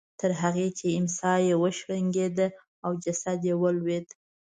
تر 0.19 0.31
هغې 0.41 0.67
چې 0.77 0.85
امسا 0.99 1.33
یې 1.47 1.55
وشړېده 1.63 2.47
او 2.85 2.91
جسد 3.03 3.39
یې 3.47 3.55
ولوېد. 3.61 4.07